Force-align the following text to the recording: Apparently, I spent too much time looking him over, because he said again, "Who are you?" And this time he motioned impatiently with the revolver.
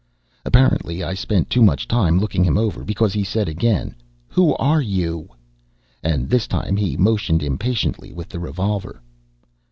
Apparently, 0.45 1.03
I 1.03 1.13
spent 1.13 1.51
too 1.51 1.61
much 1.61 1.87
time 1.87 2.17
looking 2.17 2.43
him 2.43 2.57
over, 2.57 2.83
because 2.83 3.13
he 3.13 3.23
said 3.23 3.47
again, 3.47 3.93
"Who 4.29 4.55
are 4.55 4.81
you?" 4.81 5.29
And 6.01 6.27
this 6.27 6.47
time 6.47 6.75
he 6.75 6.97
motioned 6.97 7.43
impatiently 7.43 8.11
with 8.11 8.29
the 8.29 8.39
revolver. 8.39 9.03